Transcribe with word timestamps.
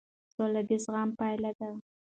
سوله 0.33 0.61
د 0.69 0.71
زغم 0.83 1.09
پایله 1.19 1.51
ده 1.59 1.69